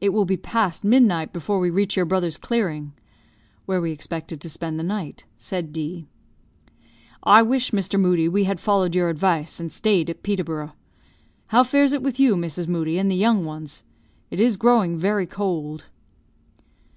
[0.00, 2.94] "It will be past midnight before we reach your brother's clearing"
[3.64, 6.08] (where we expected to spend the night), said D.
[7.22, 7.96] "I wish, Mr.
[7.96, 10.72] Moodie, we had followed your advice, and staid at Peterborough.
[11.46, 12.66] How fares it with you, Mrs.
[12.66, 13.84] Moodie, and the young ones?
[14.32, 15.84] It is growing very cold."